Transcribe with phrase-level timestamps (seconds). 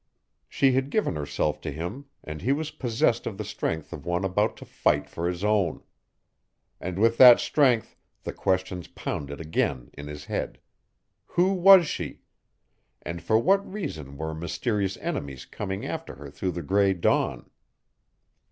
[0.49, 4.25] She had given herself to him and he was possessed of the strength of one
[4.25, 5.83] about to fight for his own.
[6.79, 10.57] And with that strength the questions pounded again in his head.
[11.27, 12.21] Who was she?
[13.03, 17.51] And for what reason were mysterious enemies coming after her through the gray dawn?